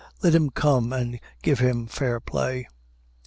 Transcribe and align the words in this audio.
Let 0.23 0.33
him 0.33 0.49
come, 0.49 0.91
and 0.91 1.19
give 1.43 1.59
him 1.59 1.85
fair 1.85 2.19
play." 2.19 2.65